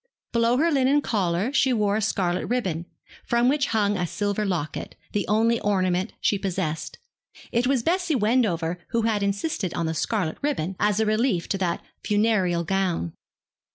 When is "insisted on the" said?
9.21-9.93